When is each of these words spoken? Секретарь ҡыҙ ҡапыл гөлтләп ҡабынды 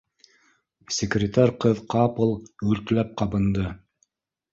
Секретарь 0.99 1.53
ҡыҙ 1.65 1.81
ҡапыл 1.95 2.33
гөлтләп 2.63 3.13
ҡабынды 3.23 3.67